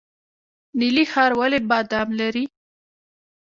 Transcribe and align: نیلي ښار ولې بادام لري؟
نیلي 0.79 1.05
ښار 1.11 1.31
ولې 1.39 1.59
بادام 1.69 2.09
لري؟ 2.19 2.45